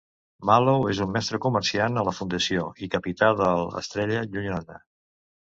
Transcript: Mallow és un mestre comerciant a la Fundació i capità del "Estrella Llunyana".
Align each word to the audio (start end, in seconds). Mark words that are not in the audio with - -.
Mallow 0.49 0.85
és 0.93 1.01
un 1.05 1.11
mestre 1.17 1.39
comerciant 1.43 2.01
a 2.01 2.05
la 2.09 2.15
Fundació 2.21 2.65
i 2.87 2.91
capità 2.97 3.31
del 3.43 3.63
"Estrella 3.83 4.25
Llunyana". 4.27 4.81